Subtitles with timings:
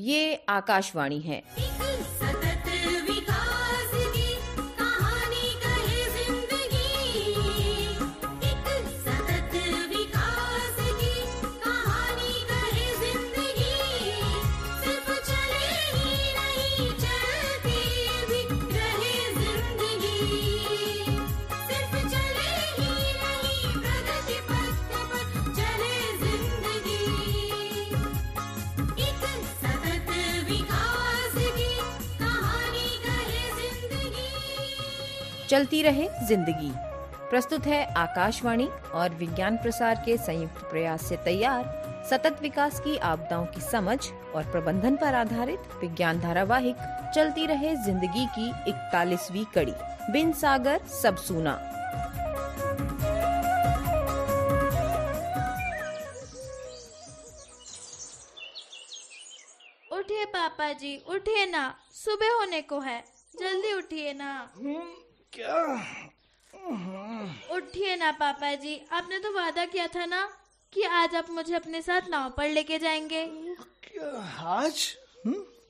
[0.00, 1.42] ये आकाशवाणी है।
[35.50, 36.70] चलती रहे ज़िंदगी।
[37.30, 43.46] प्रस्तुत है आकाशवाणी और विज्ञान प्रसार के संयुक्त प्रयास से तैयार सतत विकास की आपदाओं
[43.46, 43.98] की समझ
[44.34, 46.76] और प्रबंधन पर आधारित विज्ञान धारावाहिक
[47.14, 49.74] चलती रहे ज़िंदगी की इकतालीसवीं कड़ी
[50.12, 51.58] बिन सागर सब सुना।
[59.90, 63.02] उठिए पापा जी उठिए ना सुबह होने को है
[63.40, 64.32] जल्दी उठिए ना।
[65.32, 65.56] क्या?
[67.56, 70.28] उठिए ना पापा जी आपने तो वादा किया था ना
[70.72, 73.24] कि आज आप मुझे अपने साथ नाव पर लेके जाएँगे।
[73.84, 74.10] क्या?
[74.56, 74.96] आज?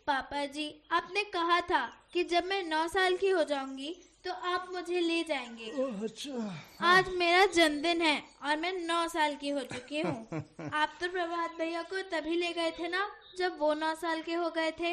[0.06, 1.80] पापा जी आपने कहा था
[2.12, 3.94] कि जब मैं नौ साल की हो जाऊँगी
[4.24, 5.70] तो आप मुझे ले जाएँगे।
[6.04, 10.28] अच्छा। आज मेरा जन्मदिन है और मैं नौ साल की हो चुकी हूँ।
[10.74, 14.34] आप तो प्रभात भैया को तभी ले गए थे ना जब वो नौ साल के
[14.34, 14.92] हो गए थे।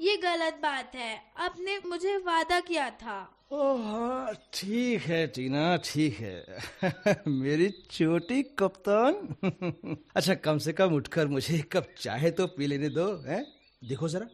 [0.00, 3.18] ये गलत बात है। आपने मुझे वादा किया था।
[3.50, 9.14] ओह ठीक है टीना ठीक है। मेरी छोटी कप्तान।
[10.16, 13.44] अच्छा कम से कम उठकर मुझे एक कप चाय तो पी लेने दो हैं?
[13.82, 14.26] देखो जरा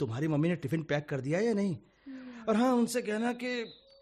[0.00, 1.76] तुम्हारी मम्मी ने टिफ़िन पैक कर दिया या नहीं?
[2.48, 3.52] और हाँ उनसे कहना कि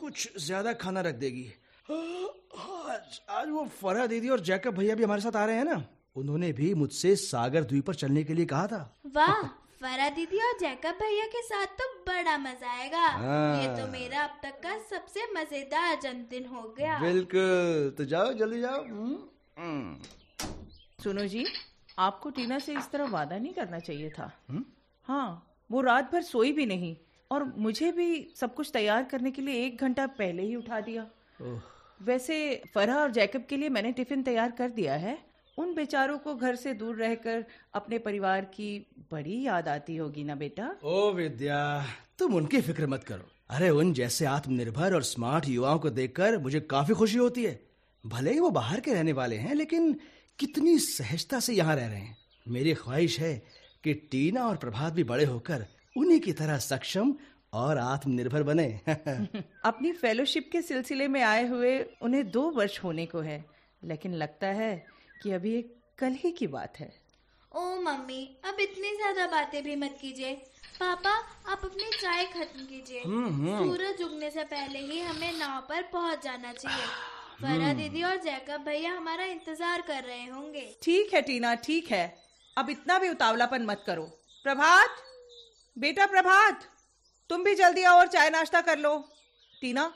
[0.01, 1.47] कुछ ज़्यादा खाना रख देगी।
[1.89, 5.83] आज आज वो फरा दीदी और जैकब भैया भी हमारे साथ आ रहे हैं ना।
[6.17, 8.83] उन्होंने भी मुझसे सागर द्वीप पर चलने के लिए कहा था।
[9.17, 9.43] वाह
[9.85, 14.21] फरा दीदी और जैकब भैया के साथ तो बड़ा मज़ा आएगा। हाँ। ये तो मेरा
[14.21, 19.19] अब तक का सबसे मज़ेदार जन्मदिन हो गया। बिल्कुल। तो जाओ जल्दी जाओ। हम्म,
[19.59, 21.45] हम्म। सुनो जी
[21.99, 24.65] आपको टीना से इस तरह वादा नहीं करना चाहिए था। हम्म?
[25.09, 26.97] हाँ वो रात भर सोई भी नहीं
[27.31, 31.07] और मुझे भी सब कुछ तैयार करने के लिए एक घंटा पहले ही उठा दिया।
[32.01, 32.41] वैसे
[32.75, 35.19] फरहा और जैकब के लिए मैंने टिफ़िन तैयार कर दिया है।
[35.59, 37.45] उन बेचारों को घर से दूर रहकर
[37.75, 40.77] अपने परिवार की बड़ी याद आती होगी ना बेटा?
[40.85, 41.87] ओ विद्या
[42.19, 46.61] तुम उनकी फ़िक्र मत करो। अरे उन जैसे आत्मनिर्भर और स्मार्ट युवाओं को देखकर मुझे
[46.61, 47.61] काफ़ी खुशी होती है।
[48.07, 50.01] भले ही वो बाहर के रहने वाले हैं लेकिन
[50.39, 52.17] कितनी सहजता से यहाँ रह रहे हैं।
[52.49, 53.43] मेरी ख्वाहिश है
[53.85, 55.67] कि टीना और प्रभात भी बड़े होकर
[55.97, 57.15] उन्हीं की तरह सक्षम
[57.53, 58.81] और आत्मनिर्भर बने।
[59.65, 63.45] अपनी फेलोशिप के सिलसिले में आए हुए उन्हें दो वर्ष होने को है
[63.85, 64.94] लेकिन लगता है
[65.25, 66.93] कि अभी एक कल ही की बात है।
[67.53, 70.33] ओ मम्मी अब इतनी ज़्यादा बातें भी मत कीजिए।
[70.75, 71.11] पापा
[71.53, 76.53] आप अपनी चाय खत्म कीजिए। सूरज उगने से पहले ही हमें नाव पर पहुँच जाना
[76.53, 76.87] चाहिए।
[77.41, 82.05] फरा दीदी और जैकब भैया हमारा इंतज़ार कर रहे होंगे। ठीक है टीना ठीक है।
[82.57, 84.05] अब इतना भी उतावलापन मत करो।
[84.45, 84.97] प्रभात
[85.77, 86.69] बेटा प्रभात
[87.31, 88.97] तुम भी जल्दी आओ और चाय नाश्ता कर लो।
[89.55, 89.93] टीना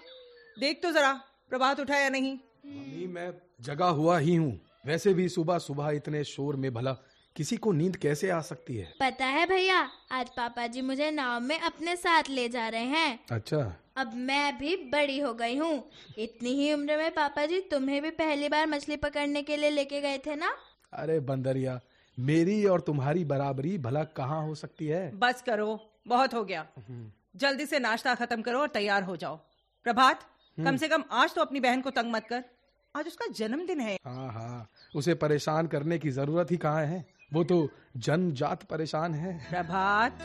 [0.57, 1.13] देख तो जरा
[1.51, 2.33] प्रभात उठा या नहीं?
[2.67, 6.93] मम्मी मैं जगा हुआ ही हूँ। वैसे भी सुबह सुबह इतने शोर में भला
[7.37, 8.87] किसी को नींद कैसे आ सकती है?
[9.01, 9.81] पता है भैया
[10.13, 13.59] आज पापा जी मुझे नाव में अपने साथ ले जा रहे हैं। अच्छा।
[13.97, 18.11] अब मैं भी बड़ी हो गई हूँ। इतनी ही उम्र में पापा जी तुम्हें भी
[18.11, 20.55] पहली बार मछली पकड़ने के लिए लेके गए थे ना?
[20.93, 21.81] अरे बंदरिया
[22.19, 25.11] मेरी और तुम्हारी बराबरी भला कहाँ हो सकती है?
[25.19, 26.67] बस करो बहुत हो गया।
[27.37, 29.37] जल्दी से नाश्ता खत्म करो और तैयार हो जाओ।
[29.87, 30.29] प्रभात
[30.59, 32.45] कम से कम आज तो अपनी बहन को तंग मत कर।
[32.97, 37.05] आज उसका जन्मदिन है। हाँ हाँ। उसे परेशान करने की ज़रूरत ही कहाँ है?
[37.33, 40.19] वो तो जनजात परेशान है। प्रभात।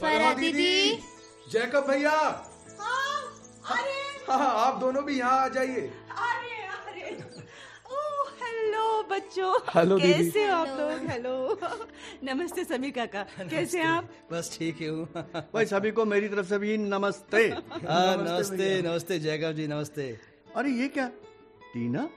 [0.00, 0.94] फरा दीदी।
[1.52, 2.48] जैकब भैया।
[4.32, 7.16] हाँ आप दोनों भी यहाँ आ जाइए। अरे अरे
[8.42, 11.10] हेलो बच्चों। हेलो कैसे हो आप लोग?
[11.10, 11.34] हेलो
[12.24, 14.08] नमस्ते समीर काका। कैसे हैं आप?
[14.32, 15.04] बस ठीक ही हूँ।
[15.54, 20.10] भाई सभी को मेरी तरफ़ से भी नमस्ते। हाँ, नमस्ते नमस्ते जयगव जी नमस्ते।
[20.56, 21.06] अरे ये क्या?
[21.74, 22.08] टीना?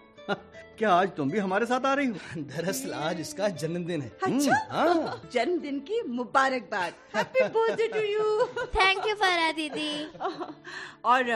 [0.78, 2.42] क्या आज तुम भी हमारे साथ आ रही हो?
[2.44, 4.56] दरअसल आज इसका जन्मदिन है। अच्छा?
[4.72, 8.46] हाँ। जन्मदिन की मुबारकबाद। Happy birthday to you
[8.76, 9.92] thank you Farah दीदी।
[11.06, 11.32] और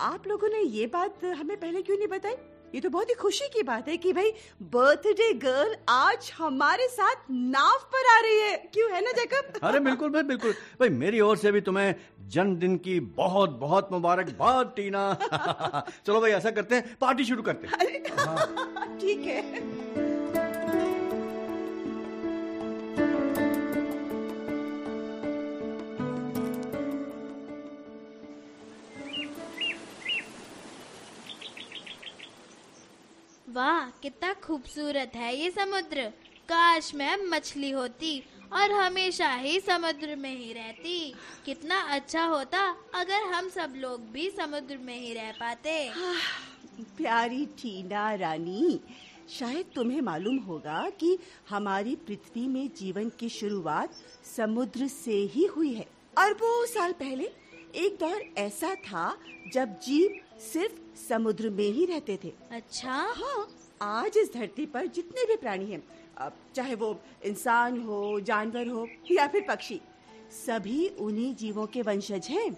[0.00, 2.34] आप लोगों ने ये बात हमें पहले क्यों नहीं बताई?
[2.74, 4.32] ये तो बहुत ही खुशी की बात है कि भाई
[4.62, 9.52] बर्थडे गर्ल आज हमारे साथ नाव पर आ रही है। क्यों है ना जैकब?
[9.62, 11.94] अरे बिल्कुल भाई बिल्कुल। भाई मेरी ओर से भी तुम्हें
[12.28, 15.02] जन्मदिन की बहुत बहुत मुबारकबाद टीना।
[16.06, 18.02] चलो भाई ऐसा करते हैं पार्टी शुरू करते हैं।
[18.98, 19.99] ठीक है।
[33.60, 36.02] वाह, कितना खूबसूरत है ये समुद्र।
[36.48, 38.12] काश मैं मछली होती
[38.52, 40.94] और हमेशा ही समुद्र में ही रहती।
[41.44, 42.60] कितना अच्छा होता
[42.94, 45.74] अगर हम सब लोग भी समुद्र में ही रह पाते।
[46.96, 48.80] प्यारी टीना रानी,
[49.30, 51.16] शायद तुम्हें मालूम होगा कि
[51.50, 54.02] हमारी पृथ्वी में जीवन की शुरुआत
[54.36, 55.86] समुद्र से ही हुई है।
[56.18, 57.30] अरबों साल पहले
[57.76, 59.16] एक दौर ऐसा था
[59.52, 60.20] जब जीव
[60.52, 63.46] सिर्फ़ समुद्र में ही रहते थे। अच्छा। हाँ
[63.82, 65.82] आज इस धरती पर जितने भी प्राणी हैं
[66.18, 69.80] अब चाहे वो इंसान हो जानवर हो या फिर पक्षी
[70.46, 72.50] सभी उन्हीं जीवों के वंशज हैं।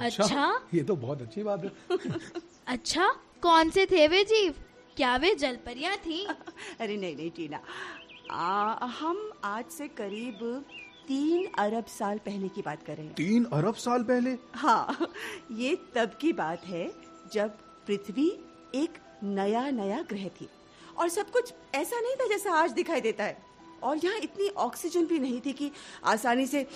[0.00, 0.60] अच्छा?
[0.74, 1.98] ये तो बहुत अच्छी बात है।
[2.68, 3.08] अच्छा
[3.42, 4.54] कौन से थे वे जीव?
[4.96, 6.24] क्या वे जलपरियाँ थी?
[6.80, 7.60] अरे नहीं नहीं टीना।
[8.30, 10.38] आ, हम आज से करीब
[11.08, 14.36] तीन अरब साल पहले की बात कर रहे हैं। तीन अरब साल पहले?
[14.54, 15.08] हाँ
[15.52, 16.90] ये तब की बात है
[17.32, 17.58] जब
[17.90, 18.26] पृथ्वी
[18.74, 20.48] एक नया नया ग्रह थी।
[20.98, 23.36] और सब कुछ ऐसा नहीं था जैसा आज दिखाई देता है।
[23.82, 25.70] और यहाँ इतनी ऑक्सीजन भी नहीं थी कि
[26.04, 26.66] आसानी से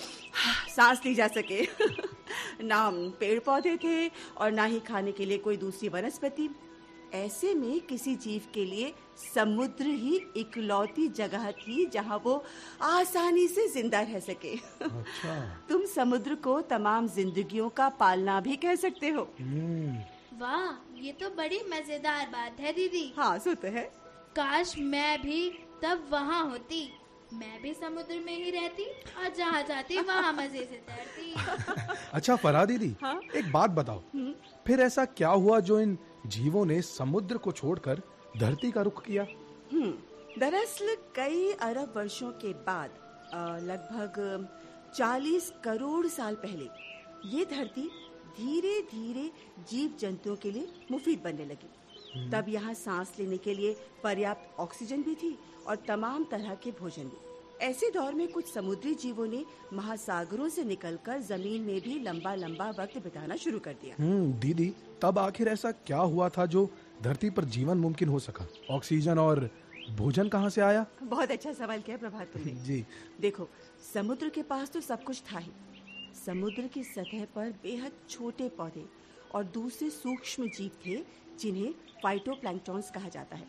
[0.75, 1.61] सांस ली जा सके।
[2.63, 2.89] ना
[3.19, 4.07] पेड़ पौधे थे
[4.37, 6.49] और ना ही खाने के लिए कोई दूसरी वनस्पति।
[7.13, 8.93] ऐसे में किसी जीव के लिए
[9.35, 12.43] समुद्र ही इकलौती जगह थी जहाँ वो
[12.81, 18.75] आसानी से ज़िंदा रह सके। अच्छा। तुम समुद्र को तमाम जिंदगियों का पालना भी कह
[18.75, 19.97] सकते हो। हम्म,
[20.41, 23.83] वाह ये तो बड़ी मज़ेदार बात है दीदी। हाँ सो तो है।
[24.35, 25.49] काश मैं भी
[25.83, 26.81] तब वहाँ होती
[27.33, 28.83] मैं भी समुद्र में ही रहती
[29.19, 33.19] और जहाँ जाती वहाँ मज़े से तैरती। अच्छा फरा दीदी हाँ?
[33.35, 34.01] एक बात बताओ।
[34.67, 35.97] फिर ऐसा क्या हुआ जो इन
[36.35, 38.01] जीवों ने समुद्र को छोड़कर
[38.37, 39.23] धरती का रुख किया?
[39.71, 39.91] हम्म,
[40.39, 43.03] दरअसल कई अरब वर्षों के बाद
[43.63, 44.47] लगभग
[44.97, 46.69] 40 करोड़ साल पहले
[47.29, 47.89] ये धरती
[48.37, 49.29] धीरे धीरे
[49.69, 55.01] जीव जंतुओं के लिए मुफीद बनने लगी। तब यहाँ सांस लेने के लिए पर्याप्त ऑक्सीजन
[55.03, 55.37] भी थी
[55.67, 57.23] और तमाम तरह के भोजन भी।
[57.65, 59.43] ऐसे दौर में कुछ समुद्री जीवों ने
[59.73, 64.71] महासागरों से निकलकर ज़मीन में भी लंबा लंबा वक्त बिताना शुरू कर दिया। हम्म दीदी
[65.01, 66.69] तब आखिर ऐसा क्या हुआ था जो
[67.03, 68.47] धरती पर जीवन मुमकिन हो सका?
[68.75, 69.49] ऑक्सीजन और
[69.97, 70.85] भोजन कहाँ से आया?
[71.03, 72.83] बहुत अच्छा सवाल किया प्रभात तुमने जी।
[73.21, 73.47] देखो
[73.93, 75.51] समुद्र के पास तो सब कुछ था ही।
[76.15, 78.85] समुद्र की सतह पर बेहद छोटे पौधे
[79.35, 81.03] और दूसरे सूक्ष्म जीव थे
[81.39, 81.73] जिन्हें
[82.03, 83.47] फाइटोप्लैंक्टॉन्स कहा जाता है।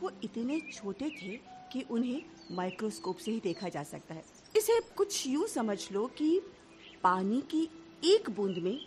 [0.00, 1.36] वो इतने छोटे थे
[1.72, 4.24] कि उन्हें माइक्रोस्कोप से ही देखा जा सकता है।
[4.56, 6.40] इसे कुछ यूँ समझ लो कि
[7.02, 7.68] पानी की
[8.04, 8.78] एक बूंद में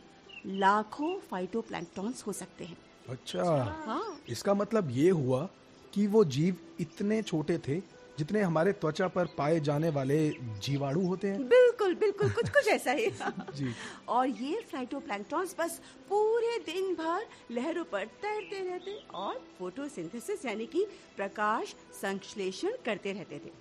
[0.45, 2.77] लाखों फाइटोप्लैंक्टॉन्स हो सकते हैं।
[3.09, 3.43] अच्छा।
[3.85, 5.49] हाँ। इसका मतलब ये हुआ
[5.93, 10.17] कि वो जीव इतने छोटे थे जितने हमारे त्वचा पर पाए जाने वाले
[10.65, 13.09] जीवाणु होते हैं। बिल्कुल बिल्कुल कुछ कुछ ऐसा ही।
[13.57, 13.73] जी।
[14.07, 15.79] और ये फ्लाइटोप्लैंक्टॉन्स बस
[16.09, 20.85] पूरे दिन भर लहरों पर तैरते रहते और फोटोसिंथेसिस यानी कि
[21.17, 23.51] प्रकाश संश्लेषण करते रहते थे।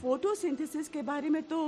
[0.00, 1.58] फोटोसिंथेसिस के बारे में तो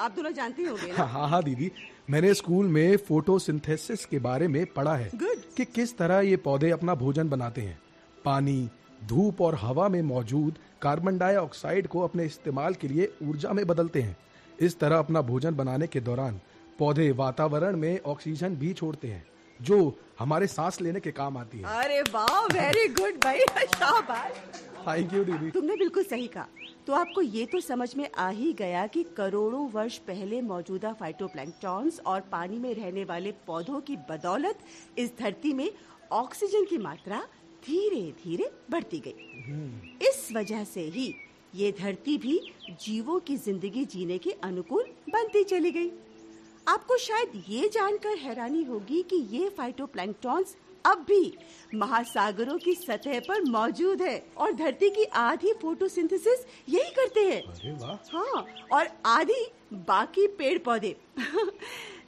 [0.00, 1.04] आप दोनों जानते ही होंगे ना?
[1.04, 1.70] हाँ हाँ दीदी।
[2.10, 5.42] मैंने स्कूल में फोटोसिंथेसिस के बारे में पढ़ा है Good.
[5.56, 7.78] कि किस तरह ये पौधे अपना भोजन बनाते हैं।
[8.24, 8.68] पानी
[9.08, 14.02] धूप और हवा में मौजूद कार्बन डाइऑक्साइड को अपने इस्तेमाल के लिए ऊर्जा में बदलते
[14.02, 14.16] हैं।
[14.58, 16.40] इस तरह अपना भोजन बनाने के दौरान
[16.78, 19.24] पौधे वातावरण में ऑक्सीजन भी छोड़ते हैं
[19.60, 19.76] जो
[20.18, 24.32] हमारे सांस लेने के काम आती है। अरे वाह वेरी गुड भाई शाबाश।
[24.86, 26.46] थैंक यू दीदी तुमने बिल्कुल सही कहा।
[26.86, 32.00] तो आपको ये तो समझ में आ ही गया कि करोड़ों वर्ष पहले मौजूदा फाइटोप्लैंक्टॉन्स
[32.06, 34.58] और पानी में रहने वाले पौधों की बदौलत
[34.98, 35.70] इस धरती में
[36.12, 37.22] ऑक्सीजन की मात्रा
[37.66, 41.14] धीरे धीरे बढ़ती गई। इस वजह से ही
[41.54, 42.38] ये धरती भी
[42.80, 45.90] जीवों की ज़िंदगी जीने के अनुकूल बनती चली गई।
[46.66, 51.32] आपको शायद ये जानकर हैरानी होगी कि ये फाइटोप्लैंक्टॉन्स अब भी
[51.74, 57.42] महासागरों की सतह पर मौजूद है और धरती की आधी फोटोसिंथेसिस यही करते हैं।
[58.12, 59.44] हाँ और आधी
[59.88, 60.96] बाकी पेड़ पौधे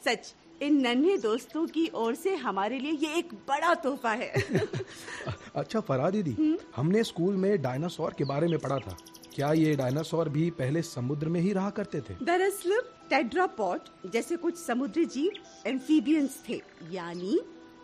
[0.04, 0.34] सच
[0.64, 4.32] इन नन्हे दोस्तों की ओर से हमारे लिए ये एक बड़ा तोहफा है।
[5.56, 6.36] अच्छा फरा दीदी
[6.76, 8.96] हमने स्कूल में डायनासोर के बारे में पढ़ा था।
[9.34, 12.14] क्या ये डायनासोर भी पहले समुद्र में ही रहा करते थे?
[12.24, 12.80] दरअसल
[13.10, 15.32] टेट्रापॉड जैसे कुछ समुद्री जीव
[15.66, 16.60] एम्फीबियंस थे
[16.92, 17.38] यानी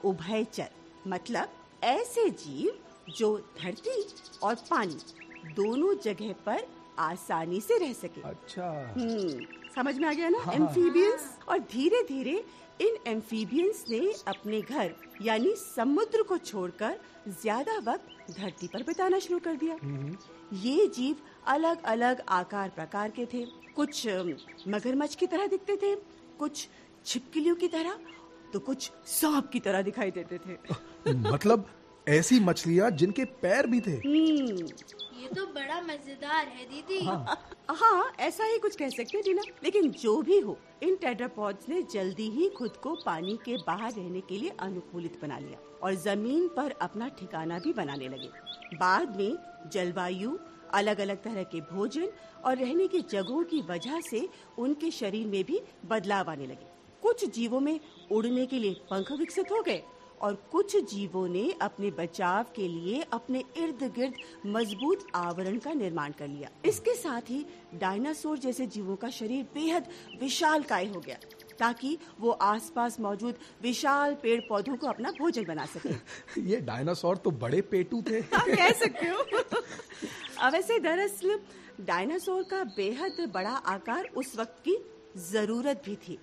[0.04, 0.68] उभयचर
[1.06, 1.49] मतलब
[1.84, 4.02] ऐसे जीव जो धरती
[4.42, 6.66] और पानी दोनों जगह पर
[6.99, 9.44] आसानी से रह सके। अच्छा। हम्म,
[9.75, 10.38] समझ में आ गया ना?
[10.52, 12.42] एम्फीबियंस और धीरे धीरे
[12.80, 16.99] इन एम्फीबियंस ने अपने घर यानी समुद्र को छोड़कर
[17.30, 19.76] ज़्यादा वक्त धरती पर बिताना शुरू कर दिया।
[20.60, 23.44] ये जीव अलग अलग आकार प्रकार के थे।
[23.76, 24.06] कुछ
[24.68, 25.94] मगरमच्छ की तरह दिखते थे
[26.38, 26.66] कुछ
[27.06, 27.99] छिपकलियों की तरह
[28.52, 31.68] तो कुछ सांप की तरह दिखाई देते थे। मतलब
[32.09, 34.66] ऐसी मछलियाँ जिनके पैर भी थे। हम्म,
[35.21, 37.00] ये तो बड़ा मज़ेदार है दीदी।
[37.71, 41.83] हाँ। ऐसा ही कुछ कह सकते हैं टीना। लेकिन जो भी हो इन टेट्रापॉड्स ने
[41.83, 46.49] जल्दी ही खुद को पानी के बाहर रहने के लिए अनुकूलित बना लिया और ज़मीन
[46.49, 48.30] पर अपना ठिकाना भी बनाने लगे।
[48.78, 49.37] बाद में
[49.73, 50.38] जलवायु
[50.75, 52.09] अलग अलग तरह के भोजन
[52.45, 54.28] और रहने की जगहों की वजह से
[54.59, 56.66] उनके शरीर में भी बदलाव आने लगे।
[57.02, 57.80] कुछ जीवों में
[58.12, 59.83] उड़ने के लिए पंख विकसित हो गए
[60.20, 64.14] और कुछ जीवों ने अपने बचाव के लिए अपने इर्द गिर्द
[64.46, 69.86] मज़बूत आवरण का निर्माण कर लिया। इसके साथ ही डायनासोर जैसे जीवों का शरीर बेहद
[70.20, 71.16] विशाल काय हो गया
[71.58, 77.30] ताकि वो आसपास मौजूद विशाल पेड़ पौधों को अपना भोजन बना सके। ये डायनासोर तो
[77.30, 81.38] बड़े पेटू थे। आप कह सकते हो। वैसे दरअसल
[81.80, 84.76] डायनासोर का बेहद बड़ा आकार उस वक्त की
[85.16, 86.18] ज़रूरत भी थी।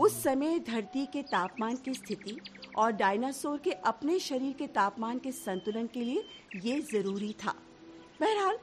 [0.00, 2.40] उस समय धरती के तापमान की स्थिति
[2.78, 6.24] और डायनासोर के अपने शरीर के तापमान के संतुलन के लिए
[6.64, 7.54] ये ज़रूरी था।
[8.20, 8.58] बहरहाल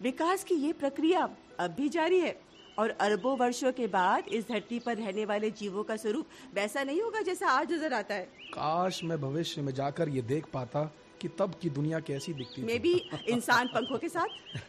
[0.00, 1.28] विकास की ये प्रक्रिया
[1.60, 2.38] अब भी जारी है
[2.78, 7.00] और अरबों वर्षों के बाद इस धरती पर रहने वाले जीवों का स्वरूप वैसा नहीं
[7.02, 10.84] होगा जैसा आज नज़र आता है। काश मैं भविष्य में जाकर ये देख पाता
[11.20, 12.92] कि तब की दुनिया कैसी दिखती मे भी
[13.28, 14.68] इंसान पंखों के साथ।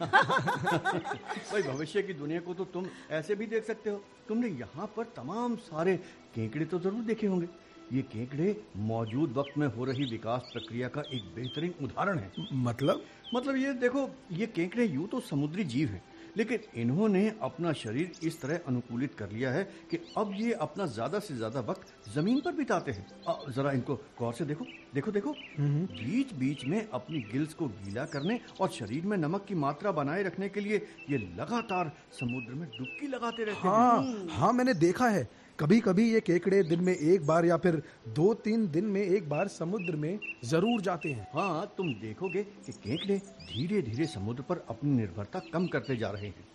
[1.52, 5.04] भाई भविष्य की दुनिया को तो तुम ऐसे भी देख सकते हो। तुमने यहाँ पर
[5.16, 5.96] तमाम सारे
[6.34, 7.46] केकड़े तो ज़रूर देखे होंगे।
[7.92, 8.56] ये केकड़े
[8.88, 13.02] मौजूद वक्त में हो रही विकास प्रक्रिया का एक बेहतरीन उदाहरण है। मतलब?
[13.34, 16.02] मतलब ये देखो ये केकड़े यूँ तो समुद्री जीव हैं
[16.36, 21.18] लेकिन इन्होंने अपना शरीर इस तरह अनुकूलित कर लिया है कि अब ये अपना ज़्यादा
[21.18, 23.06] से ज़्यादा वक्त ज़मीन पर बिताते हैं।
[23.50, 28.38] जरा इनको गौर से देखो देखो देखो। बीच बीच में अपनी गिल्स को गीला करने
[28.60, 33.06] और शरीर में नमक की मात्रा बनाए रखने के लिए ये लगातार समुद्र में डुबकी
[33.08, 35.28] लगाते रहते हाँ, हैं। हाँ हाँ मैंने देखा है।
[35.60, 39.28] कभी कभी ये केकड़े दिन में एक बार या फिर दो तीन दिन में एक
[39.28, 44.64] बार समुद्र में ज़रूर जाते हैं। हाँ तुम देखोगे कि केकड़े धीरे धीरे समुद्र पर
[44.70, 46.48] अपनी निर्भरता कम करते जा रहे हैं।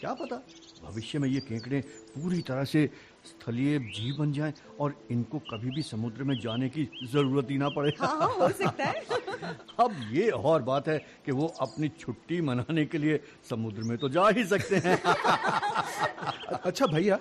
[0.00, 0.36] क्या पता
[0.84, 1.80] भविष्य में ये केकड़े
[2.14, 2.88] पूरी तरह से
[3.24, 7.68] स्थलीय जीव बन जाएँ और इनको कभी भी समुद्र में जाने की ज़रूरत ही ना
[7.68, 9.04] पड़े। हाँ हाँ हो सकता है।
[9.80, 14.08] अब ये और बात है कि वो अपनी छुट्टी मनाने के लिए समुद्र में तो
[14.08, 15.02] जा ही सकते हैं।
[16.64, 17.18] अच्छा भैया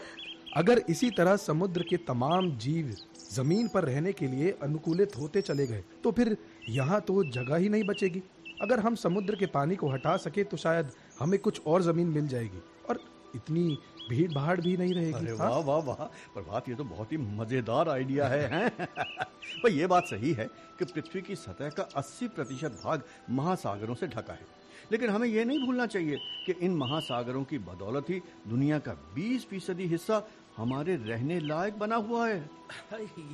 [0.57, 2.95] अगर इसी तरह समुद्र के तमाम जीव
[3.31, 6.35] ज़मीन पर रहने के लिए अनुकूलित होते चले गए तो फिर
[6.69, 8.23] यहाँ तो जगह ही नहीं बचेगी
[8.61, 12.27] अगर हम समुद्र के पानी को हटा सके तो शायद हमें कुछ और ज़मीन मिल
[12.27, 12.99] जाएगी और
[13.35, 13.77] इतनी
[14.09, 15.61] भीड़ भाड़ भी नहीं रहेगी अरे रहेगी वाह हाँ?
[15.61, 18.69] वाह वाह प्रभात ये तो बहुत ही मज़ेदार आइडिया है हैं?
[19.63, 20.47] पर ये बात सही है
[20.79, 24.57] कि पृथ्वी की सतह का 80 प्रतिशत भाग महासागरों से ढका है
[24.91, 29.45] लेकिन हमें यह नहीं भूलना चाहिए कि इन महासागरों की बदौलत ही दुनिया का 20
[29.45, 30.21] फ़ीसदी हिस्सा
[30.59, 32.39] हमारे रहने लायक बना हुआ है।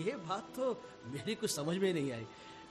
[0.05, 0.71] ये बात तो
[1.07, 2.25] मेरी कुछ समझ में नहीं आई।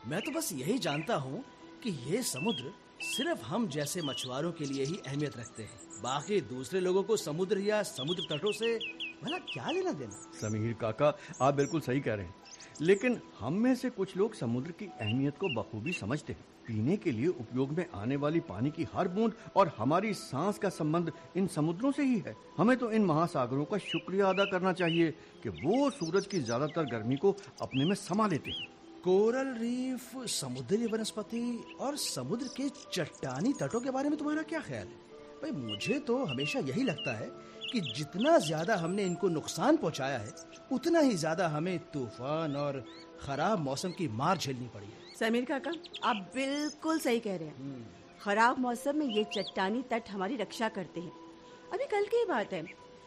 [0.07, 1.45] मैं तो बस यही जानता हूँ
[1.83, 6.81] कि ये समुद्र सिर्फ़ हम जैसे मछुआरों के लिए ही अहमियत रखते हैं। बाकी दूसरे
[6.81, 8.75] लोगों को समुद्र या समुद्र तटों से
[9.25, 10.31] भला क्या लेना देना?
[10.41, 12.35] समीर काका आप बिल्कुल सही कह रहे हैं।
[12.81, 17.13] लेकिन हम में से कुछ लोग समुद्र की अहमियत को बखूबी समझते हैं। पीने के
[17.13, 21.47] लिए उपयोग में आने वाली पानी की हर बूंद और हमारी सांस का संबंध इन
[21.47, 25.11] समुद्रों से ही है। हमें तो इन महासागरों का शुक्रिया अदा करना चाहिए
[25.43, 28.69] कि वो सूरज की ज़्यादातर गर्मी को अपने में समा लेते हैं।
[29.05, 34.87] कोरल रीफ, समुद्री वनस्पति और समुद्र के चट्टानी तटों के बारे में तुम्हारा क्या ख्याल
[34.87, 35.03] है?
[35.43, 37.31] भाई, मुझे तो हमेशा यही लगता है
[37.65, 40.35] कि जितना ज़्यादा हमने इनको नुकसान पहुँचाया है,
[40.73, 42.85] उतना ही ज़्यादा हमें तूफ़ान और
[43.21, 45.71] खराब मौसम की मार झेलनी पड़ी है। समीर काका
[46.09, 47.87] आप बिल्कुल सही कह रहे हैं।
[48.21, 51.13] खराब मौसम में ये चट्टानी तट हमारी रक्षा करते हैं।
[51.73, 52.63] अभी कल की ही बात है।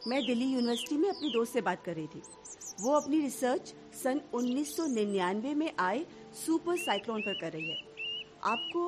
[0.08, 2.22] मैं दिल्ली यूनिवर्सिटी में अपनी दोस्त से बात कर रही थी।
[2.82, 3.74] वो अपनी रिसर्च
[4.04, 6.06] सन 1999 में आए
[6.46, 7.78] सुपर साइक्लोन पर कर रही है।
[8.44, 8.84] आपको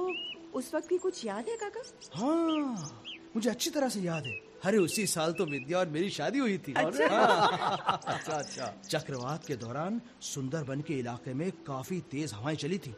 [0.60, 1.82] उस वक्त की कुछ याद है काका?
[2.14, 3.04] हाँ
[3.36, 6.58] मुझे अच्छी तरह से याद है। अरे उसी साल तो विद्या और मेरी शादी हुई
[6.58, 7.06] थी। अच्छा
[8.38, 12.96] अच्छा। चक्रवात के दौरान सुंदरबन के इलाके में काफ़ी तेज हवाएँ चली थी।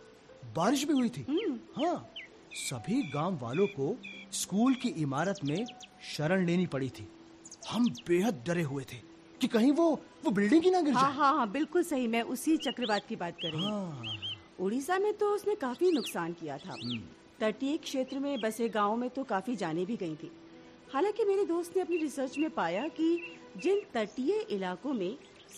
[0.56, 1.26] बारिश भी हुई थी।
[1.78, 1.96] हाँ
[2.52, 3.96] सभी गाँव वालों को
[4.34, 5.66] स्कूल की इमारत में
[6.08, 7.08] शरण लेनी पड़ी थी।
[7.70, 8.98] हम बेहद डरे हुए थे
[9.42, 9.90] कि कहीं वो
[10.26, 13.16] वो बिल्डिंग ही ना गिर हाँ जाए। हाँ हाँ बिल्कुल सही मैं उसी चक्रवात की
[13.16, 14.14] बात कर रही हूँ। हाँ।
[14.60, 16.76] उड़ीसा में तो उसने काफ़ी नुकसान किया था।
[17.40, 20.32] तटीय क्षेत्र में बसे गाँव में तो काफ़ी जाने भी गई थी।
[20.94, 25.18] हालाँकि मेरे दोस्त ने अपनी रिसर्च में पाया कि जिन तटीय इलाकों में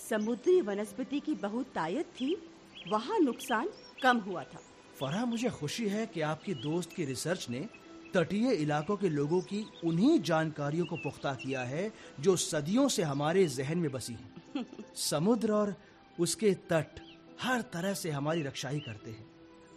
[0.10, 2.36] समुद्री वनस्पति की बहुत तायत थी
[2.92, 3.70] वहाँ नुकसान
[4.04, 4.62] कम हुआ था।
[5.00, 7.70] फरहा मुझे खुशी है कि आपकी दोस्त की रिसर्च ने
[8.14, 13.46] तटीय इलाकों के लोगों की उन्हीं जानकारियों को पुख्ता किया है जो सदियों से हमारे
[13.48, 15.76] जहन में बसी हैं। समुद्र और
[16.20, 17.02] उसके तट
[17.42, 19.26] हर तरह से हमारी रक्षा ही करते हैं।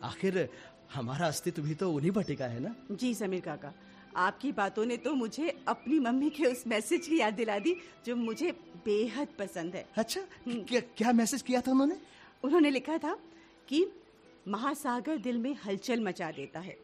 [0.02, 0.48] आखिर
[0.94, 2.74] हमारा अस्तित्व भी तो उन्हीं पर टिका है ना?
[2.92, 3.72] जी समीर काका।
[4.16, 8.16] आपकी बातों ने तो मुझे अपनी मम्मी के उस मैसेज की याद दिला दी जो
[8.16, 8.50] मुझे
[8.84, 11.96] बेहद पसंद है। अच्छा क्या क्या मैसेज किया था उन्होंने?
[12.44, 13.18] उन्होंने लिखा था
[13.68, 13.86] कि
[14.48, 16.76] महासागर दिल में हलचल मचा देता है।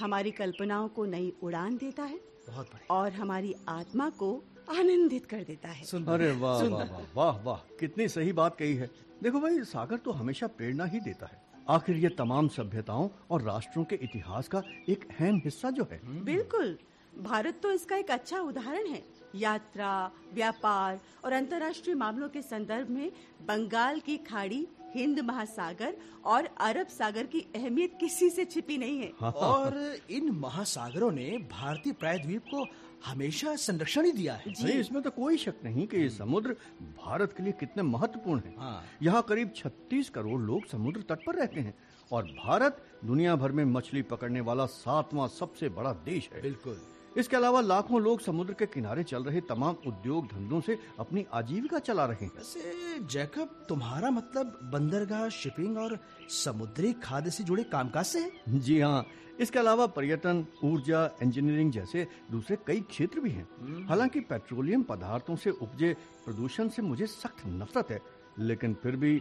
[0.00, 4.32] हमारी कल्पनाओं को नई उड़ान देता है बहुत और हमारी आत्मा को
[4.70, 8.74] आनंदित कर देता है। सुन अरे वाह वाह वाह वाह वाह कितनी सही बात कही
[8.74, 8.90] है।
[9.22, 13.84] देखो भाई सागर तो हमेशा प्रेरणा ही देता है। आखिर ये तमाम सभ्यताओं और राष्ट्रों
[13.84, 16.76] के इतिहास का एक अहम हिस्सा जो है। बिल्कुल।
[17.12, 19.02] भारत तो इसका एक अच्छा उदाहरण है।
[19.34, 23.10] यात्रा व्यापार और अंतर्राष्ट्रीय मामलों के संदर्भ में
[23.42, 29.10] बंगाल की खाड़ी हिंद महासागर और अरब सागर की अहमियत किसी से छिपी नहीं है।
[29.22, 32.66] और इन महासागरों ने भारतीय प्रायद्वीप को
[33.06, 36.56] हमेशा संरक्षण ही दिया है। नहीं इसमें तो कोई शक नहीं कि ये समुद्र
[36.98, 41.34] भारत के लिए कितने महत्वपूर्ण है। हाँ। यहाँ करीब 36 करोड़ लोग समुद्र तट पर
[41.34, 41.74] रहते हैं
[42.10, 46.80] और भारत दुनिया भर में मछली पकड़ने वाला सातवां सबसे बड़ा देश है। बिल्कुल।
[47.16, 51.78] इसके अलावा लाखों लोग समुद्र के किनारे चल रहे तमाम उद्योग धंधों से अपनी आजीविका
[51.78, 55.98] चला रहे हैं। वैसे जैकब तुम्हारा मतलब बंदरगाह शिपिंग और
[56.34, 58.30] समुद्री खाद्य से जुड़े कामकाज से है?
[58.48, 59.04] जी हाँ
[59.40, 65.50] इसके अलावा पर्यटन ऊर्जा इंजीनियरिंग जैसे दूसरे कई क्षेत्र भी हैं। हालाँकि पेट्रोलियम पदार्थों से
[65.52, 65.92] उपजे
[66.24, 68.00] प्रदूषण से मुझे सख्त नफरत है
[68.38, 69.16] लेकिन फिर भी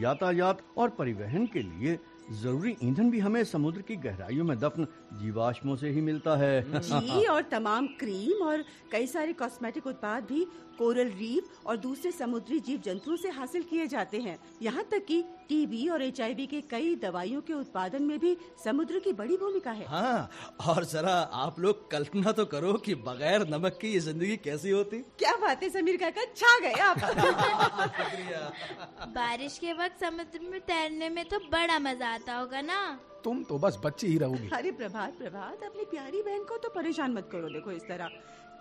[0.00, 1.98] यातायात और परिवहन के लिए
[2.30, 4.86] ज़रूरी ईंधन भी हमें समुद्र की गहराइयों में दफन
[5.20, 10.46] जीवाश्मों से ही मिलता है। जी, और तमाम क्रीम और कई सारे कॉस्मेटिक उत्पाद भी
[10.82, 15.22] कोरल रीफ और दूसरे समुद्री जीव जंतुओं से हासिल किए जाते हैं। यहाँ तक कि
[15.48, 19.86] टीबी और एच के कई दवाइयों के उत्पादन में भी समुद्र की बड़ी भूमिका है।
[19.86, 20.30] हाँ
[20.68, 21.14] और जरा
[21.44, 25.62] आप लोग कल्पना तो करो कि बगैर नमक की ये ज़िंदगी कैसी होती। क्या बात
[25.62, 26.98] है समीर काका छा गए आप।
[29.14, 32.98] बारिश के वक्त समुद्र में तैरने में तो बड़ा मज़ा आता होगा ना?
[33.24, 37.12] तुम तो बस बच्ची ही रहोगी। अरे प्रभात प्रभात अपनी प्यारी बहन को तो परेशान
[37.12, 38.10] मत करो देखो इस तरह।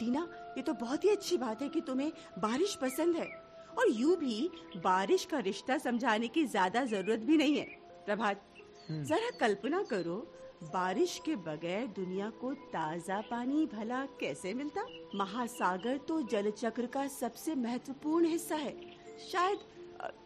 [0.02, 3.30] टीना ये तो बहुत ही अच्छी बात है कि तुम्हें बारिश पसंद है।
[3.72, 7.66] और यूँ भी बारिश का रिश्ता समझाने की ज़्यादा ज़रूरत भी नहीं है।
[8.06, 8.42] प्रभात
[8.92, 10.16] जरा कल्पना करो
[10.64, 14.86] बारिश के बगैर दुनिया को ताज़ा पानी भला कैसे मिलता?
[15.16, 18.76] महासागर तो जल चक्र का सबसे महत्वपूर्ण हिस्सा है।
[19.32, 19.60] शायद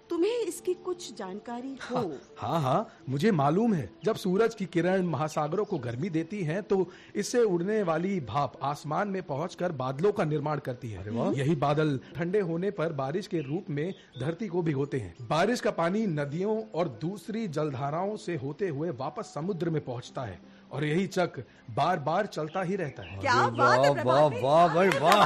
[0.09, 1.99] तुम्हें इसकी कुछ जानकारी हो?
[2.37, 6.87] हाँ हाँ मुझे मालूम है। जब सूरज की किरण महासागरों को गर्मी देती हैं तो
[7.15, 11.03] इससे उड़ने वाली भाप आसमान में पहुंचकर बादलों का निर्माण करती है।
[11.37, 15.71] यही बादल ठंडे होने पर बारिश के रूप में धरती को भिगोते हैं। बारिश का
[15.73, 20.39] पानी नदियों और दूसरी जलधाराओं से होते हुए वापस समुद्र में पहुँचता है
[20.71, 21.43] और यही चक्र
[21.75, 24.65] बार बार चलता ही रहता है। क्या बात है वाह वाह?
[24.65, 25.25] वाह वाह।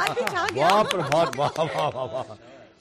[0.57, 2.35] वाह वाह वाह वाह वाह।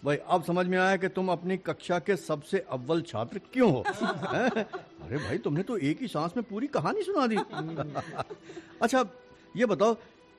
[0.05, 3.81] भाई अब समझ में आया कि तुम अपनी कक्षा के सबसे अव्वल छात्र क्यों हो?
[3.81, 7.37] अरे भाई तुमने तो एक ही सांस में पूरी कहानी सुना दी।
[8.83, 9.05] अच्छा
[9.57, 9.95] ये बताओ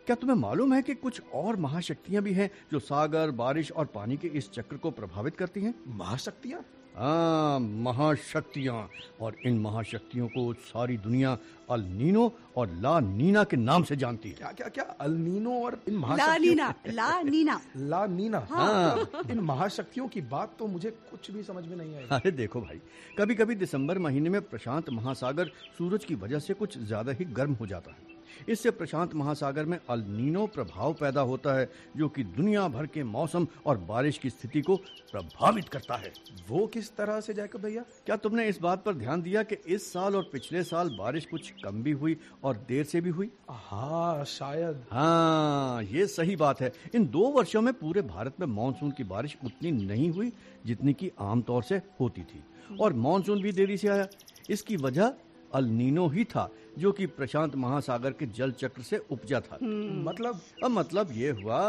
[0.08, 4.18] क्या तुम्हें मालूम है कि कुछ और महाशक्तियाँ भी हैं जो सागर बारिश और पानी
[4.18, 5.74] के इस चक्र को प्रभावित करती हैं?
[5.98, 6.64] महाशक्तियाँ?
[7.00, 8.90] हाँ महाशक्तियाँ।
[9.22, 11.38] और इन महाशक्तियों को सारी दुनिया
[11.72, 14.84] अल नीनो और ला नीना के नाम से जानती है। क्या क्या क्या?
[14.84, 20.56] अलनीनो और इन ला महाशक्तियों नीना ला नीना। ला नीना। हाँ। इन महाशक्तियों की बात
[20.60, 22.82] तो मुझे कुछ भी समझ में नहीं आई। अरे देखो भाई
[23.20, 27.54] कभी कभी दिसंबर महीने में प्रशांत महासागर सूरज की वजह से कुछ ज़्यादा ही गर्म
[27.54, 28.09] हो जाता है।
[28.50, 33.04] इससे प्रशांत महासागर में अल नीनो प्रभाव पैदा होता है जो कि दुनिया भर के
[33.04, 34.76] मौसम और बारिश की स्थिति को
[35.12, 36.12] प्रभावित करता है।
[36.50, 37.84] वो किस तरह से जैकब भैया?
[38.06, 41.54] क्या तुमने इस बात पर ध्यान दिया कि इस साल और पिछले साल बारिश कुछ
[41.64, 43.30] कम भी हुई और देर से भी हुई?
[43.50, 48.92] हाँ शायद। हाँ ये सही बात है। इन दो वर्षों में पूरे भारत में मानसून
[48.92, 50.32] की बारिश उतनी नहीं हुई
[50.66, 52.44] जितनी की आमतौर से होती थी।
[52.82, 54.08] और मानसून भी देरी से आया।
[54.50, 55.14] इसकी वजह
[55.54, 60.40] अल नीनो ही था जो कि प्रशांत महासागर के जल चक्र से उपजा था। मतलब?
[60.64, 61.60] अब मतलब ये हुआ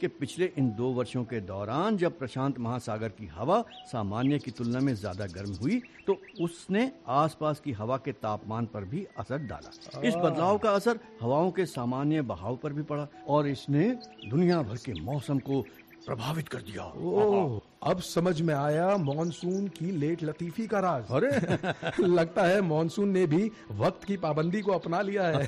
[0.00, 4.80] कि पिछले इन दो वर्षों के दौरान जब प्रशांत महासागर की हवा सामान्य की तुलना
[4.80, 10.00] में ज़्यादा गर्म हुई तो उसने आसपास की हवा के तापमान पर भी असर डाला।
[10.00, 13.88] इस बदलाव का असर हवाओं के सामान्य बहाव पर भी पड़ा और इसने
[14.28, 15.60] दुनिया भर के मौसम को
[16.06, 16.84] प्रभावित कर दिया।
[17.82, 21.30] अब समझ में आया मॉनसून की लेट लतीफी का राज। अरे।
[22.08, 25.46] लगता है मॉनसून ने भी वक्त की पाबंदी को अपना लिया है।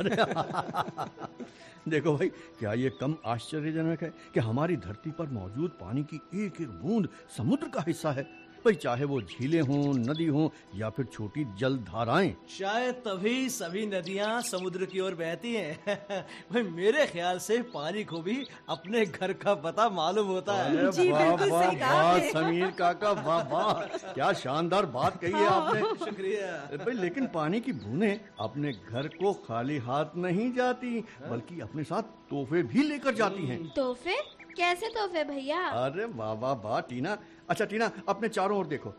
[1.89, 6.61] देखो भाई क्या ये कम आश्चर्यजनक है कि हमारी धरती पर मौजूद पानी की एक
[6.61, 10.49] एक बूंद समुद्र का हिस्सा है। भाई चाहे वो झीलें हों नदी हों
[10.79, 15.79] या फिर छोटी जल धाराएँ। शायद तभी सभी नदियाँ समुद्र की ओर बहती हैं।
[16.53, 18.37] भाई मेरे ख्याल से पानी को भी
[18.69, 22.31] अपने घर का पता मालूम होता है। जी, वाह बिल्कुल वाह सही कहा वाह आपने।
[22.33, 23.73] समीर काका वाह वाह
[24.13, 26.53] क्या शानदार बात कही है आपने। शुक्रिया।
[26.85, 30.99] भाई लेकिन पानी की बूंदें अपने घर को खाली हाथ नहीं जाती
[31.31, 34.17] बल्कि अपने साथ तोहफे भी लेकर जाती हैं। तोहफे?
[34.57, 35.61] कैसे तोहफे भैया?
[35.61, 37.17] अरे वाह वाह वाह टीना।
[37.51, 38.91] अच्छा टीना अपने चारों ओर देखो।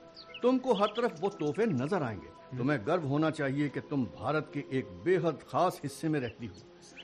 [0.41, 4.63] तुमको हर तरफ़ वो तोहफे नज़र आएँगे। तुम्हें गर्व होना चाहिए कि तुम भारत के
[4.77, 6.55] एक बेहद खास हिस्से में रहती हो।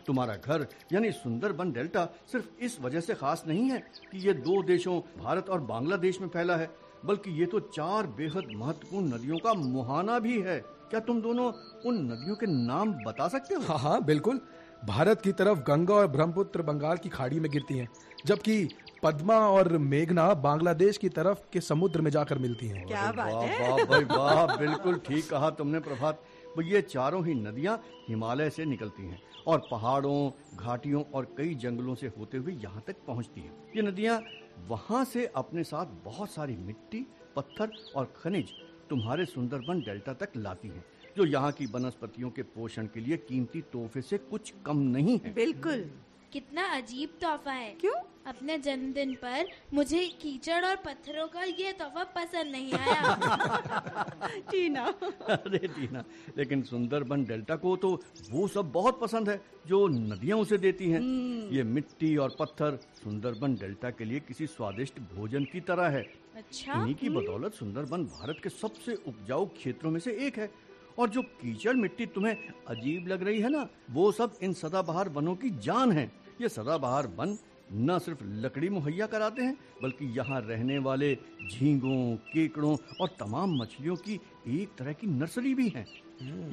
[0.07, 3.79] तुम्हारा घर यानी सुंदरबन डेल्टा सिर्फ़ इस वजह से खास नहीं है
[4.12, 6.69] कि ये दो देशों भारत और बांग्लादेश में फैला है
[7.05, 10.59] बल्कि ये तो चार बेहद महत्वपूर्ण नदियों का मुहाना भी है।
[10.89, 11.51] क्या तुम दोनों
[11.85, 13.62] उन नदियों के नाम बता सकते हो?
[13.62, 14.39] हाँ हाँ बिल्कुल।
[14.86, 17.88] भारत की तरफ़ गंगा और ब्रह्मपुत्र बंगाल की खाड़ी में गिरती हैं
[18.26, 18.68] जबकि
[19.04, 23.44] पद्मा और मेघना बांग्लादेश की तरफ़ के समुद्र में जाकर मिलती हैं। क्या बात वाह
[23.44, 23.70] है?
[23.70, 26.24] वाह भाई वाह बिल्कुल ठीक कहा तुमने प्रभात।
[26.63, 27.78] ये चारों ही नदियाँ
[28.10, 32.96] हिमालय से निकलती हैं और पहाड़ों घाटियों और कई जंगलों से होते हुए यहाँ तक
[33.08, 34.22] पहुँचती हैं। ये नदियाँ
[34.70, 38.52] वहाँ से अपने साथ बहुत सारी मिट्टी पत्थर और खनिज
[38.89, 40.84] तुम्हारे सुंदरबन डेल्टा तक लाती हैं।
[41.19, 45.34] जो यहाँ की वनस्पतियों के पोषण के लिए कीमती तोहफे से कुछ कम नहीं है।
[45.36, 45.89] बिल्कुल।
[46.34, 47.93] कितना अजीब तोहफा है। क्यों?
[48.27, 53.01] अपने जन्मदिन पर मुझे कीचड़ और पत्थरों का ये तोहफा पसंद नहीं आया।
[54.51, 54.84] टीना।
[55.36, 56.03] अरे दीना
[56.38, 57.89] लेकिन सुंदरबन डेल्टा को तो
[58.32, 61.01] वो सब बहुत पसंद है जो नदियाँ उसे देती हैं।
[61.51, 66.05] ये मिट्टी और पत्थर सुंदरबन डेल्टा के लिए किसी स्वादिष्ट भोजन की तरह है।
[66.36, 70.49] अच्छा इन्हीं की बदौलत सुंदरबन भारत के सबसे उपजाऊ क्षेत्रों में से एक है।
[70.99, 72.35] और जो कीचड़ मिट्टी तुम्हें
[72.67, 77.07] अजीब लग रही है ना वो सब इन सदाबहार वनों की जान है। ये सदाबहार
[77.17, 77.38] वन
[77.73, 81.13] न सिर्फ़ लकड़ी मुहैया कराते हैं बल्कि यहाँ रहने वाले
[81.51, 85.85] झींगों केकड़ों और तमाम मछलियों की एक तरह की नर्सरी भी है।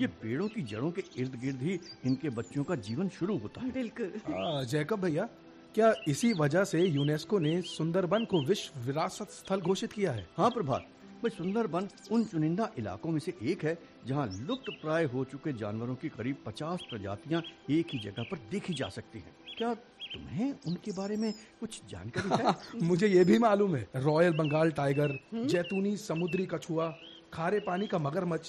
[0.00, 3.70] ये पेड़ों की जड़ों के इर्द गिर्द ही इनके बच्चों का जीवन शुरू होता है।
[3.72, 5.28] बिल्कुल। हाँ, जैकब भैया
[5.74, 10.26] क्या इसी वजह से यूनेस्को ने सुंदरबन को विश्व विरासत स्थल घोषित किया है?
[10.36, 10.86] हाँ प्रभात।
[11.22, 13.76] भाई सुंदरबन उन चुनिंदा इलाकों में से एक है
[14.06, 17.42] जहाँ लुप्त प्राय हो चुके जानवरों की करीब 50 प्रजातियाँ
[17.76, 19.72] एक ही जगह पर देखी जा सकती हैं। क्या
[20.12, 22.54] तुम्हें उनके बारे में कुछ जानकारी है?
[22.88, 26.88] मुझे ये भी मालूम है। रॉयल बंगाल टाइगर जैतूनी समुद्री कछुआ
[27.34, 28.44] खारे पानी का मगरमच्छ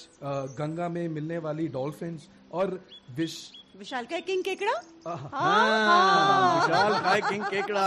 [0.58, 2.18] गंगा में मिलने वाली डॉल्फिन
[2.60, 2.80] और
[3.16, 3.38] विश
[3.78, 4.72] विशाल का किंग केकड़ा?
[5.06, 7.86] हाँ, विशाल काय किंग केकड़ा।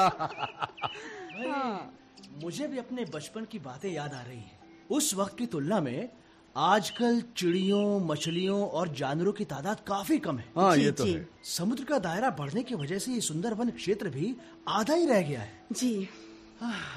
[2.44, 4.60] मुझे भी अपने बचपन की बातें याद आ रही हैं।
[4.92, 6.10] उस वक्त की तुलना में
[6.56, 11.14] आजकल चिड़ियों मछलियों और जानवरों की तादाद काफ़ी कम है। हाँ जी, ये तो जी।
[11.14, 14.36] है। समुद्र का दायरा बढ़ने की वजह से ये सुंदरबन क्षेत्र भी
[14.70, 16.10] आधा ही रह गया है। जी।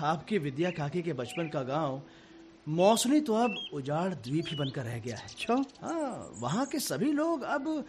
[0.01, 2.03] आपकी विद्या काकी के बचपन का गाँव
[2.69, 7.13] मौसमी तो अब उजाड़ द्वीप ही बनकर रह गया है। अच्छा। हाँ वहाँ के सभी
[7.13, 7.85] लोग अब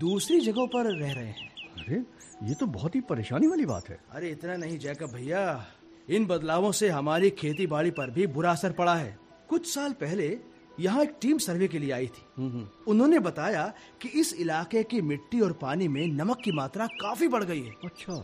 [0.00, 2.04] दूसरी जगहों पर रह रहे हैं। अरे
[2.48, 5.66] ये तो बहुत ही परेशानी वाली बात है। अरे इतना नहीं जैकब भैया।
[6.08, 9.18] इन बदलावों से हमारी खेती बाड़ी पर भी बुरा असर पड़ा है।
[9.50, 10.38] कुछ साल पहले
[10.80, 15.40] यहाँ एक टीम सर्वे के लिए आई थी। उन्होंने बताया कि इस इलाके की मिट्टी
[15.40, 18.14] और पानी में नमक की मात्रा काफ़ी बढ़ गई है। अच्छा।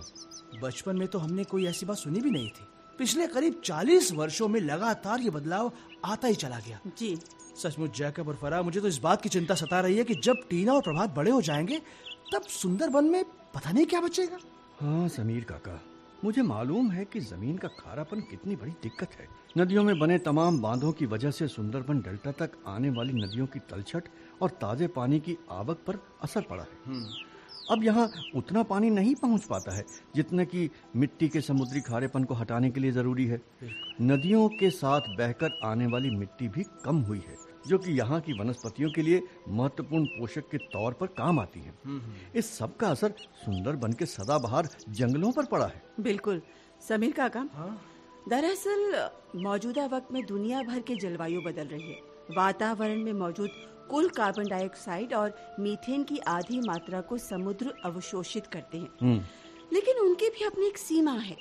[0.63, 2.67] बचपन में तो हमने कोई ऐसी बात सुनी भी नहीं थी।
[2.99, 5.73] पिछले करीब 40 वर्षों में लगातार ये बदलाव
[6.05, 7.17] आता ही चला गया। जी।
[7.63, 10.47] सचमुच जैकब और फरा मुझे तो इस बात की चिंता सता रही है कि जब
[10.51, 11.79] टीना और प्रभात बड़े हो जाएँगे
[12.33, 14.39] तब सुंदरबन में पता नहीं क्या बचेगा।
[14.81, 15.81] हाँ समीर काका।
[16.25, 19.27] मुझे मालूम है कि ज़मीन का खारापन कितनी बड़ी दिक्कत है।
[19.59, 23.59] नदियों में बने तमाम बांधों की वजह से सुंदरबन डेल्टा तक आने वाली नदियों की
[23.71, 24.09] तलछट
[24.43, 27.25] और ताजे पानी की आवक पर असर पड़ा है।
[27.71, 29.85] अब यहाँ उतना पानी नहीं पहुँच पाता है
[30.17, 33.41] जितने की मिट्टी के समुद्री खारेपन को हटाने के लिए ज़रूरी है।
[34.03, 38.33] नदियों के साथ बहकर आने वाली मिट्टी भी कम हुई है। जो कि यहाँ की
[38.33, 41.75] वनस्पतियों के लिए महत्वपूर्ण पोषक के तौर पर काम आती है।
[42.37, 46.43] इस सब का असर सुंदरबन के सदाबहार जंगलों पर पड़ा है। बिल्कुल।
[46.89, 47.49] समीर काका
[48.29, 52.01] दरअसल मौजूदा वक्त में दुनिया भर की जलवायु बदल रही है।
[52.37, 53.51] वातावरण में मौजूद
[53.91, 59.29] कुल कार्बन डाइऑक्साइड और मीथेन की आधी मात्रा को समुद्र अवशोषित करते हैं।
[59.73, 61.37] लेकिन उनकी भी अपनी एक सीमा है।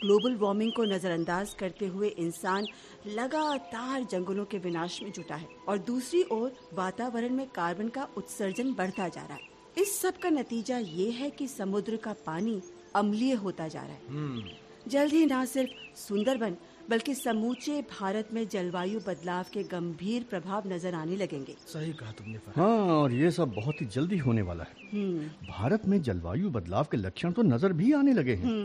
[0.00, 2.66] ग्लोबल वार्मिंग को नजरअंदाज करते हुए इंसान
[3.08, 8.72] लगातार जंगलों के विनाश में जुटा है और दूसरी ओर वातावरण में कार्बन का उत्सर्जन
[8.74, 12.60] बढ़ता जा रहा है। इस सब का नतीजा ये है कि समुद्र का पानी
[12.96, 14.56] अम्लीय होता जा रहा है।
[14.88, 16.56] जल्द ही न सिर्फ़ सुंदरबन
[16.90, 22.38] बल्कि समूचे भारत में जलवायु बदलाव के गंभीर प्रभाव नज़र आने लगेंगे। सही कहा तुमने
[22.56, 25.02] हाँ और ये सब बहुत ही जल्दी होने वाला है।
[25.48, 28.56] भारत में जलवायु बदलाव के लक्षण तो नज़र भी आने लगे हैं।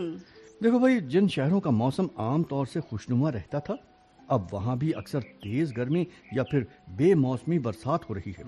[0.63, 3.77] देखो भाई जिन शहरों का मौसम आमतौर से खुशनुमा रहता था
[4.31, 8.43] अब वहाँ भी अक्सर तेज गर्मी या फिर बेमौसमी बरसात हो रही है।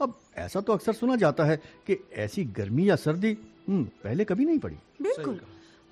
[0.00, 3.36] अब ऐसा तो अक्सर सुना जाता है कि ऐसी गर्मी या सर्दी
[3.68, 5.40] हम्म, पहले कभी नहीं पड़ी। बिल्कुल।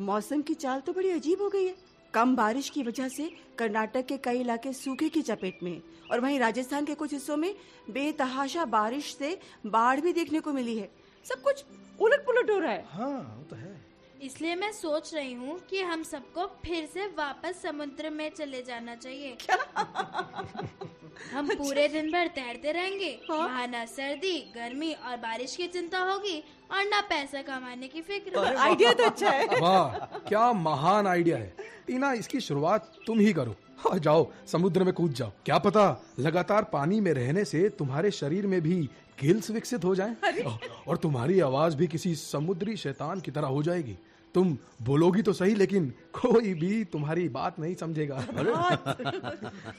[0.00, 1.74] मौसम की चाल तो बड़ी अजीब हो गई है।
[2.14, 5.80] कम बारिश की वजह से कर्नाटक के कई इलाके सूखे की चपेट में
[6.10, 7.54] और वहीं राजस्थान के कुछ हिस्सों में
[7.90, 10.88] बेतहाशा बारिश से बाढ़ भी देखने को मिली है।
[11.26, 11.64] सब कुछ
[12.00, 13.75] उलट पुलट हो रहा है। हाँ वो तो है।
[14.22, 18.94] इसलिए मैं सोच रही हूँ कि हम सबको फिर से वापस समुद्र में चले जाना
[18.94, 19.56] चाहिए। क्या?
[21.32, 26.38] हम पूरे दिन भर तैरते रहेंगे। वहाँ न सर्दी गर्मी और बारिश की चिंता होगी
[26.72, 29.96] और न पैसा कमाने की फ़िक्र। आइडिया तो अच्छा है। वाह
[30.28, 31.54] क्या महान आइडिया है।
[31.86, 35.84] टीना इसकी शुरुआत तुम ही करो। हाँ, जाओ समुद्र में कूद जाओ। क्या पता
[36.18, 38.88] लगातार पानी में रहने से तुम्हारे शरीर में भी
[39.20, 40.16] गिल्स विकसित हो जाएँ।
[40.88, 43.96] और तुम्हारी आवाज़ भी किसी समुद्री शैतान की तरह हो जाएगी।
[44.34, 48.16] तुम बोलोगी तो सही लेकिन कोई भी तुम्हारी बात नहीं समझेगा।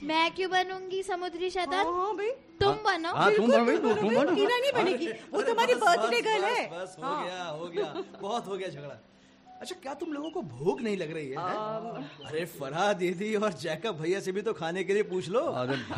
[0.04, 1.86] मैं क्यों बनूँगी समुद्री शैतान?
[1.86, 2.30] हाँ भाई।
[2.62, 6.66] तुम बनो। हाँ तुम बनो भाई, तुम बनो। नहीं बनेगी। वो तुम्हारी बर्थडे गर्ल है।
[6.72, 9.00] बस हो। गया हो गया। बहुत हो गया झगड़ा।
[9.62, 12.04] अच्छा क्या तुम लोगों को भूख नहीं लग रही है, है?
[12.28, 15.42] अरे फरा दीदी और जैकब भैया से भी तो खाने के लिए पूछ लो।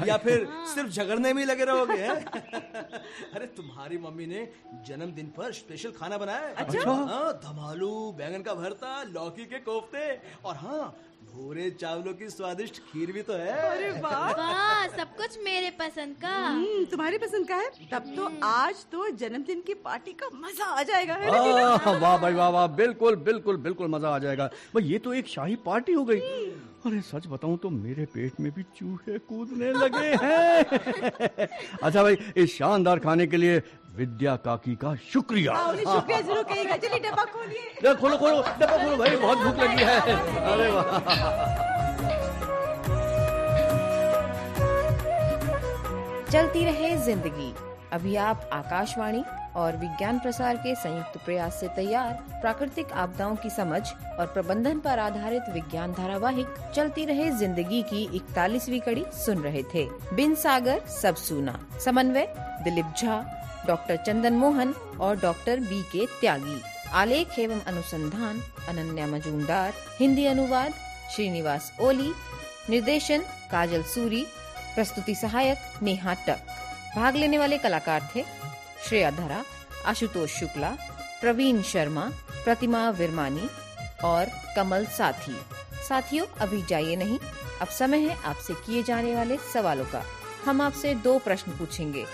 [0.08, 1.98] या फिर सिर्फ़ झगड़ने में लगे रहोगे
[3.36, 4.48] अरे तुम्हारी मम्मी ने
[4.88, 10.08] जन्मदिन पर स्पेशल खाना बनाया अच्छा। हाँ धमालू बैंगन का भरता लौकी के कोफ्ते
[10.46, 10.84] और हाँ
[11.22, 16.16] भूरे चावलों की स्वादिष्ट खीर भी तो है। अरे वाह। वाह सब कुछ मेरे पसंद
[16.22, 17.70] का। हम्म, तुम्हारी पसंद का है?
[17.92, 21.30] तब तो आज तो जन्मदिन की पार्टी का मज़ा आ जाएगा है?
[21.30, 25.28] आह, वाह भाई वाह वाह बिल्कुल बिल्कुल बिल्कुल मज़ा आ जाएगा। भाई ये तो एक
[25.28, 26.20] शाही पार्टी हो गई।
[26.86, 30.64] अरे सच बताऊँ तो मेरे पेट में भी चूहे कूदने लगे हैं।
[31.84, 33.60] अच्छा भाई इस शानदार खाने के लिए
[33.98, 38.98] विद्या काकी का शुक्रिया। हाँ, शुक्रिया ज़रूर कहिएगा चलिए डब्बा खोलिए। खोलो खोलो डब्बा खोलो।
[38.98, 40.00] भाई बहुत भूख लगी है।
[40.52, 40.86] अरे वाह।
[46.32, 47.54] चलती रहे ज़िंदगी।
[47.94, 49.24] अभी आप आकाशवाणी
[49.56, 53.82] और विज्ञान प्रसार के संयुक्त प्रयास से तैयार। प्राकृतिक आपदाओं की समझ
[54.20, 59.88] और प्रबंधन पर आधारित विज्ञान धारावाहिक चलती रहे ज़िंदगी की इकतालीसवीं कड़ी सुन रहे थे।
[60.16, 63.20] बिन सागर सब सुना। समन्वय दिलीप झा।
[63.70, 66.62] डॉक्टर चंदन मोहन और डॉक्टर बी के त्यागी।
[66.94, 70.74] आलेख एवं अनुसंधान, अनन्या मजूमदार। हिंदी अनुवाद,
[71.16, 72.14] श्रीनिवास ओली।
[72.70, 74.26] निर्देशन, काजल सूरी।
[74.76, 76.40] प्रस्तुति सहायक, नेहा टक।
[76.96, 78.26] भाग लेने वाले कलाकार थे
[78.88, 79.44] श्रेया धरा,
[79.86, 80.70] आशुतोष शुक्ला,
[81.22, 82.12] प्रवीण शर्मा,
[82.44, 83.50] प्रतिमा विरमानी
[84.04, 85.40] और कमल साथी।
[85.90, 87.20] साथियों, अभी जाइए नहीं।
[87.62, 90.06] अब समय है आपसे किए जाने वाले सवालों का।
[90.50, 92.06] हम आपसे दो प्रश्न पूछेंगे।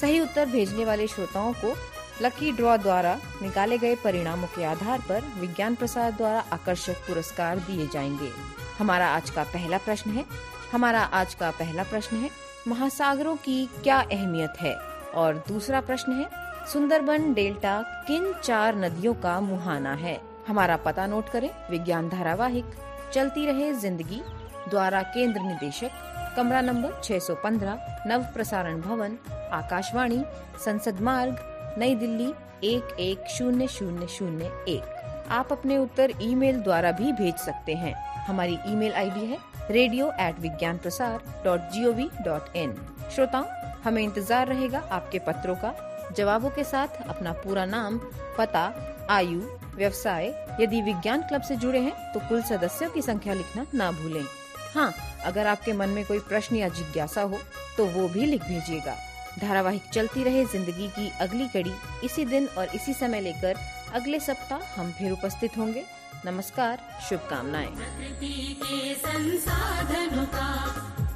[0.00, 1.76] सही उत्तर भेजने वाले श्रोताओं को
[2.22, 7.86] लकी ड्रॉ द्वारा निकाले गए परिणामों के आधार पर विज्ञान प्रसार द्वारा आकर्षक पुरस्कार दिए
[7.86, 8.30] जाएँगे।
[8.78, 10.24] हमारा आज का पहला प्रश्न है।
[10.72, 12.30] हमारा आज का पहला प्रश्न है,
[12.68, 14.74] महासागरों की क्या अहमियत है?
[15.14, 16.28] और दूसरा प्रश्न है,
[16.72, 20.20] सुंदरबन डेल्टा किन चार नदियों का मुहाना है?
[20.48, 22.64] हमारा पता नोट करें। विज्ञान धारावाहिक,
[23.12, 24.22] चलती रहे ज़िंदगी,
[24.70, 25.90] द्वारा केंद्र निदेशक
[26.36, 29.16] कमरा नंबर 615 नव प्रसारण भवन,
[29.52, 30.22] आकाशवाणी,
[30.64, 31.36] संसद मार्ग,
[31.78, 32.32] नई दिल्ली,
[32.64, 37.94] एक एक शून्य शून्य शून्य एक। आप अपने उत्तर ईमेल द्वारा भी भेज सकते हैं।
[38.26, 39.38] हमारी ईमेल आईडी है
[39.70, 42.74] radio at Vigyan Prasar dot G O V dot in
[43.14, 43.44] श्रोताओं,
[43.84, 45.74] हमें इंतज़ार रहेगा आपके पत्रों का,
[46.16, 47.98] जवाबों के साथ अपना पूरा नाम,
[48.38, 48.72] पता,
[49.10, 49.40] आयु,
[49.76, 54.24] व्यवसाय, यदि विज्ञान क्लब से जुड़े हैं तो कुल सदस्यों की संख्या लिखना ना भूलें।
[54.74, 54.92] हाँ
[55.24, 57.38] अगर आपके मन में कोई प्रश्न या जिज्ञासा हो
[57.76, 58.96] तो वो भी लिख भेजिएगा।
[59.40, 61.72] धारावाहिक चलती रहे ज़िंदगी की अगली कड़ी,
[62.04, 63.56] इसी दिन और इसी समय लेकर
[63.94, 65.84] अगले सप्ताह हम फिर उपस्थित होंगे।
[66.26, 70.50] नमस्कार, शुभकामनाएँ। प्रकृति के संसाधनों का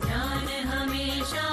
[0.04, 1.46] ज्ञान हमेशा